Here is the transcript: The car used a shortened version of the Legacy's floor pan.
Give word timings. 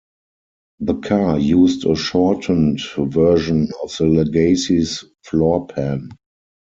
The 0.79 0.95
car 0.95 1.37
used 1.37 1.85
a 1.85 1.93
shortened 1.95 2.79
version 3.05 3.69
of 3.83 3.95
the 3.97 4.07
Legacy's 4.07 5.03
floor 5.23 5.67
pan. 5.67 6.09